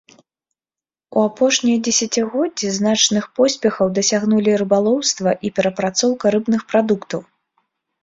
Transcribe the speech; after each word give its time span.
У 1.17 1.19
апошнія 1.29 1.77
дзесяцігоддзі 1.87 2.73
значных 2.79 3.29
поспехаў 3.41 3.87
дасягнулі 4.01 4.59
рыбалоўства 4.65 5.39
і 5.47 5.55
перапрацоўка 5.61 6.25
рыбных 6.41 6.61
прадуктаў. 6.75 7.21